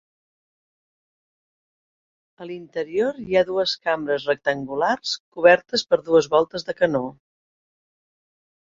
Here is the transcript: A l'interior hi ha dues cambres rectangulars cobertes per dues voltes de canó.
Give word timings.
A 2.41 2.47
l'interior 2.51 3.21
hi 3.27 3.37
ha 3.41 3.45
dues 3.51 3.77
cambres 3.85 4.27
rectangulars 4.33 5.15
cobertes 5.39 5.87
per 5.93 6.03
dues 6.11 6.35
voltes 6.37 6.71
de 6.73 6.79
canó. 6.83 7.07